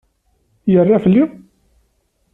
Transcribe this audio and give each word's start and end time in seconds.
Yerra 0.71 0.97
fell-i? 1.03 1.23